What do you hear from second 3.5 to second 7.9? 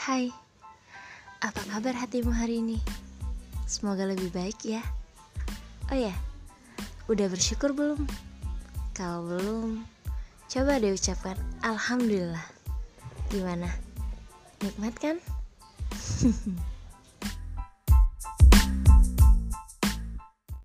Semoga lebih baik ya. Oh ya, udah bersyukur